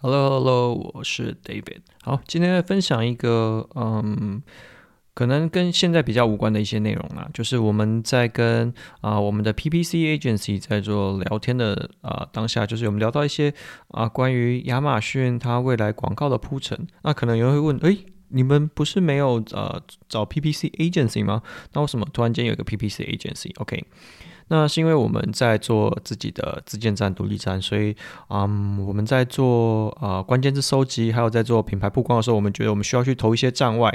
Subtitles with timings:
[0.00, 1.80] Hello，Hello，我是 David。
[2.02, 4.40] 好，今天来分享一个，嗯，
[5.12, 13.52] 可能跟现在比较无关的一些内容啊，就是我们在跟啊、我们的 PPC agency 在做聊天的啊、当下，就是我们聊到一些
[13.88, 16.86] 啊、关于亚马逊它未来广告的铺陈。
[17.02, 21.42] 那可能有人会问，诶，你们不是没有呃找 PPC agency 吗？
[21.72, 23.84] 那为什么突然间有一个 PPC agency？OK？、
[24.48, 27.94] 那是因为我们在做自己的自建站、独立站，所以，
[28.28, 33.92] 嗯，我们在做呃关键字收集，还有在做品牌曝光的时候，我们觉得我们需要去投一些站外。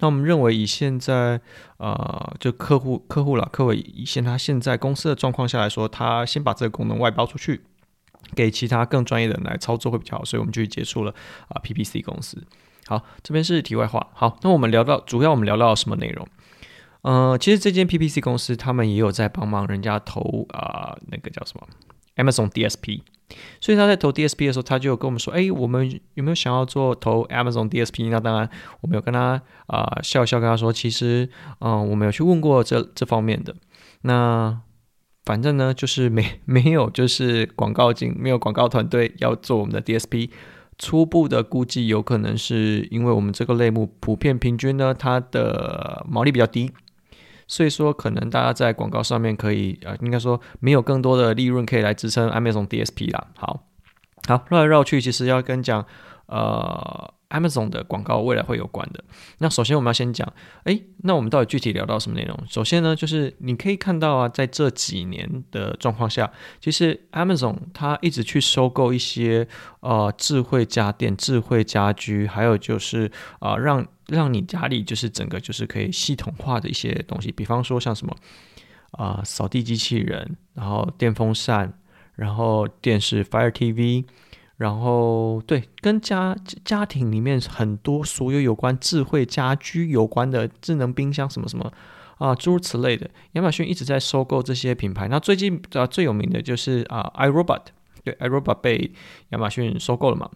[0.00, 1.40] 那我们认为以现在
[1.76, 7.60] 呃就客户客户了，客户以现他现在公司的状况下来说，他先把这个功能外包出去，
[8.34, 11.14] 给其他更专业的人来操作会比较好，所以我们就去接触了
[11.48, 12.42] 啊、PPC 公司。
[12.86, 14.08] 好，这边是题外话。
[14.12, 16.26] 好，那我们聊到主要我们聊到什么内容？
[17.04, 21.68] 呃，其实这间 PPC 公司，他们也有在帮忙人家投啊、那个叫什么
[22.16, 23.02] Amazon DSP，
[23.60, 28.08] 所以他在投 DSP 的时候，他就有跟我们说，哎，我们有没有想要做投 Amazon DSP？
[28.08, 28.48] 那当然，
[28.80, 31.28] 我们有跟他啊、笑笑跟他说，其实，
[31.60, 33.54] 嗯、我们有去问过这这方面的。
[34.02, 34.60] 那
[35.26, 40.30] 反正呢，就是没 没有，就是广告经没有广告团队要做我们的 DSP。
[40.76, 46.72] 初步的估计，有可能是因为我们这个类目普遍平均呢，它的毛利比较低。
[47.46, 53.26] 所以说，可能大家在广告上面可以，呃，应该说没有更多的利润可以来支撑 Amazon DSP 啦。
[53.36, 53.64] 好，
[54.28, 55.84] 好，绕来绕去，其实要跟讲，
[56.26, 57.14] 呃。
[57.34, 59.02] Amazon 的广告未来会有关的。
[59.38, 60.32] 那首先我们要先讲，
[60.64, 62.38] 诶，那我们到底具体聊到什么内容？
[62.48, 69.48] 首先呢，就是你可以看到啊，在这几年的状况下，其实 Amazon 它一直去收购一些
[69.80, 78.14] 呃智慧家电、智慧家居，还有就是啊、让让你家里就是整个就是可以系统化的一些东西，比方说像什么
[78.92, 81.72] 啊、扫地机器人，然后电风扇，
[82.14, 84.04] 然后电视 Fire TV。
[84.56, 91.72] 然后，对，跟家家庭里面很多所有有关智慧家居有关的智能冰箱什么什么
[92.18, 95.08] 啊，诸如此类的，亚马逊一直在收购这些品牌。
[95.08, 97.62] 那最近啊最有名的就是啊，iRobot，
[98.04, 98.92] 对，iRobot 被
[99.30, 100.30] 亚马逊收购了嘛。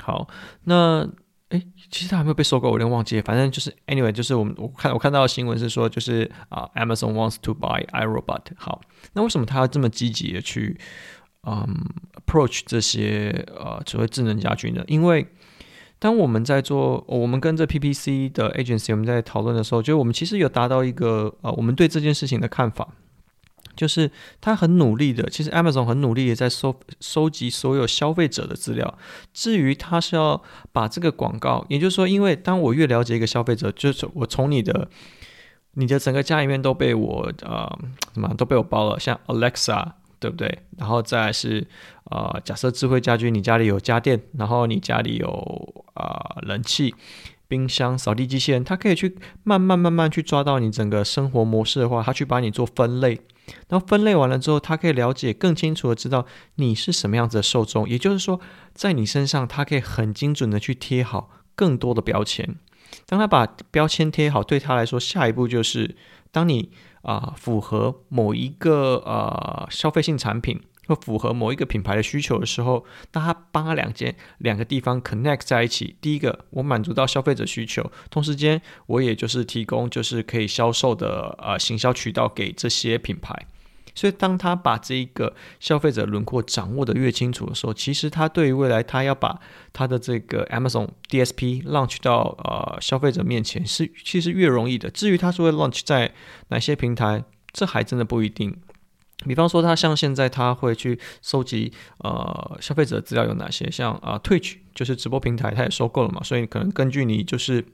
[0.00, 0.28] 好，
[0.62, 1.04] 那
[1.48, 1.60] 哎，
[1.90, 3.20] 其实它还没有被收购，我有点忘记。
[3.20, 8.42] 反正就是 anyway，就是我们我看我看到的新闻是说，就是啊，Amazon wants to buy iRobot。
[8.56, 8.80] 好，
[9.14, 10.78] 那为什么他要这么积极的去？
[11.46, 11.84] 嗯、
[12.14, 14.82] ，approach 这些呃所谓智能家居呢？
[14.86, 15.26] 因为
[15.98, 22.88] 当我们在做，我们跟这 PPC 的 agency 我们在讨论的时候，就我们其实有达到一个呃，我们对这件事情的看法，
[23.74, 24.10] 就是
[24.40, 28.98] 他很努力的，其实 Amazon 很努力的在收收集所有消费者的资料。
[29.32, 34.88] 至于他是要把这个广告，也就是说，因为当我越了解一个消费者，就是我从你的
[35.74, 37.78] 你的整个家里面都被我呃
[38.12, 39.92] 什么都被我包了，像 Alexa。
[40.24, 40.58] 对不对？
[40.78, 41.66] 然后再是，
[42.04, 46.94] 呃，假设智慧家居，你家里有家电，然后你家里有啊、呃、冷气、
[47.46, 53.20] 冰箱、扫地机器人，它可以去慢慢慢慢去抓到你整个生活模式的话，它去帮你做分类，
[53.68, 56.24] 然后分类完了之后，它可以了解更清楚的知道
[56.54, 58.40] 你是什么样子的受众，也就是说，
[58.72, 62.56] 在你身上，它可以很精准的去贴好更多的标签。
[63.06, 65.96] 当他把标签贴好，对他来说，下一步就是
[66.30, 66.70] 当你。
[67.04, 83.48] 啊、符合某一个呃消费性产品或符合某一个品牌的需求的时候，当他把两件两个地方 connect 在一起，第一个我满足到消费者需求，同时间我也就是提供就是可以销售的呃行销渠道给这些品牌。
[83.94, 89.40] 所以，当他把这一个消费者轮廓掌握得越清楚的时候，其实他对于未来他要把
[89.72, 94.90] 他的这个 Amazon DSP launch 到呃消费者面前是其实越容易的。
[94.90, 96.12] 至于他是会 launch 在
[96.48, 98.56] 哪些平台，这还真的不一定。
[99.26, 107.64] 比方说，他像现在他会去收集呃消费者资料有哪些，像啊、呃、Twitch 就是直播平台，他也收购了嘛，所以可能根据你就是。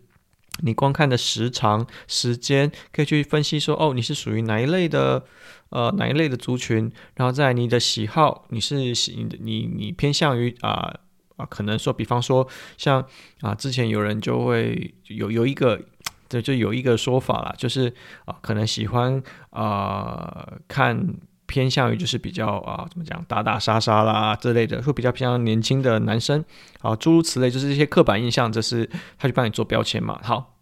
[0.63, 5.25] 你观看的时长、时间，可以去分析说，哦，你是属于哪一类的，
[5.71, 10.95] 呃，哪一类的族群，然后在你的喜好，你是喜你你偏向于啊
[11.37, 12.47] 啊、可能说，比方说，
[12.77, 13.07] 像
[13.41, 15.81] 啊、之前有人就会有有一个，
[16.29, 17.93] 这就有一个说法啦，就是
[18.25, 21.15] 啊、可能喜欢啊、看。
[21.51, 26.45] 偏向于就是比较啊，怎么讲，打打杀杀啦之类的，会比较偏向年轻的男生
[26.81, 28.89] 啊，诸如此类，就是这些刻板印象，这是
[29.19, 30.21] 他去帮你做标签嘛。
[30.23, 30.55] 好，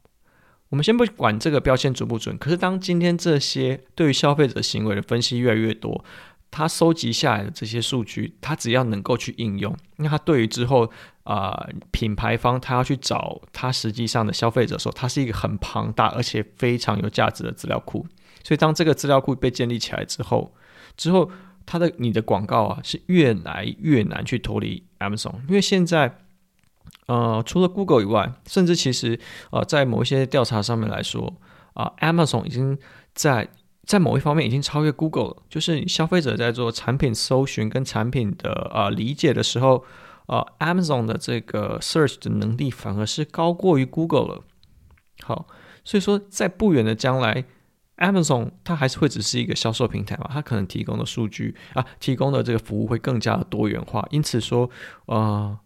[0.71, 6.03] 我们先不管这个标签准不准，可是当今天这些对于消费者行为的分析越来越多，
[6.51, 10.91] 他收集下来的这些数据，他只要能够去应用，那他对于之后
[11.25, 18.07] 啊、品牌方他要去找他实际上的消费者的时候，它是一个很庞大而且非常有价值的资料库。
[18.43, 20.51] 所以当这个资料库被建立起来之后，
[20.99, 21.31] 之后，
[21.65, 26.19] 它的你的广告啊是越来越难去脱离 Amazon，因为现在
[27.07, 29.19] 呃除了 Google 以外，甚至其实
[29.51, 31.33] 呃在某一些调查上面来说
[31.73, 32.77] 啊，，Amazon 已经
[33.15, 33.49] 在
[33.85, 39.85] 在某一方面已经超越 Google 了，就是消费者在做产品搜寻跟产品的呃理解的时候，
[40.27, 44.45] 呃，Amazon 的这个 search 的能力反而是高过于 Google 了。
[45.23, 45.47] 好，
[45.85, 47.45] 所以说在不远的将来
[47.99, 54.07] ，Amazon 它还是会只是一个销售平台嘛，它可能提供的数据啊，提供的这个服务会更加的多元化。
[54.11, 54.69] 因此说，
[55.07, 55.59] 呃，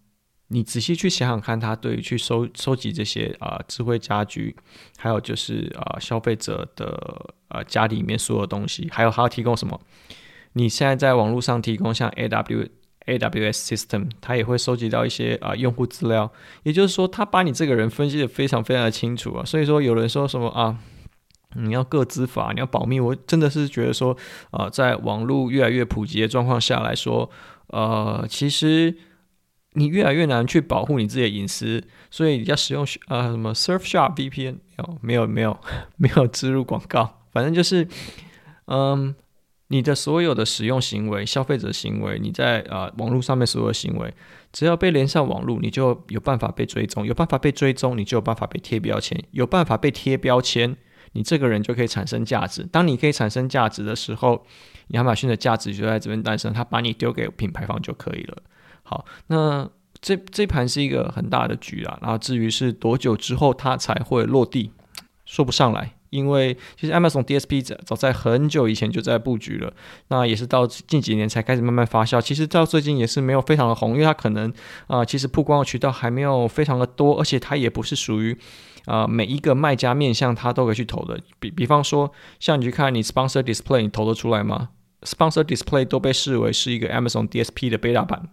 [0.49, 4.57] 你仔细去想想看，它对于去收收集这些啊、智慧家居，
[4.99, 9.81] 还有就是啊、消费者的呃家里面所有东西，还有还要提供什么？
[10.55, 12.69] 你现在在网络上提供像 AW。
[13.05, 16.33] AWS System，它也会收集到一些啊、呃、用户资料，
[16.63, 19.45] 也就是说，它把你这个人分析得非常非常的清楚啊。
[19.45, 20.79] 所以说，有人说什么啊，
[21.55, 24.17] 你要个资法，你要保密，我真的是觉得说
[24.51, 27.31] 啊、呃，在网络越来越普及的状况下来说，
[27.69, 28.97] 呃，其实
[29.73, 34.59] 你越来越难去保护你自己的隐私，所以你要使用、呃、什么 Surfshark VPN，
[35.01, 35.59] 没有没有没有
[35.97, 37.87] 没有植入广告，反正就是
[38.67, 39.15] 嗯。
[39.69, 44.13] 你的所有的使用行为、消费者行为，你在啊、呃、网络上面所有的行为，
[44.53, 50.77] 只要被连上网络，你就有办法被追踪，有办法被追踪，你就有办法被贴标签，有办法被贴标签，
[51.13, 52.63] 你这个人就可以产生价值。
[52.65, 54.45] 当你可以产生价值的时候，
[54.89, 58.43] 亚马逊的价值就在这边诞生，他把你丢给品牌方就可以了。
[58.83, 59.69] 好，那
[60.01, 64.73] 这这盘是一个很大的局啊，然后至于是多久之后它才会落地，
[65.25, 65.95] 说不上来。
[66.13, 69.73] 因为其实 Amazon DSP 早在很久以前就在布局了，
[70.09, 72.21] 那也是到近几年才开始慢慢发酵。
[72.21, 74.53] 其实到最近也是没有非常的红，因为它可能
[74.87, 78.37] 啊、其实曝光的渠道还没有非常的多，而且它也不是属于
[78.85, 81.19] 啊、每一个卖家面向它都可以去投的。
[81.41, 84.69] 比比方说，像你去看你 Sponsor Display，你投得出来吗
[85.03, 88.29] ？Sponsor Display 都被视为是一个 Amazon DSP 的 beta 版。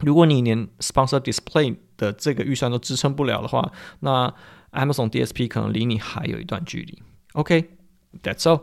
[0.00, 4.32] 如果你连 Sponsor Display 的这个预算都支撑不了的话，那
[4.71, 7.01] Amazon DSP 可能离你还有一段距离。
[7.33, 8.61] OK，that's all。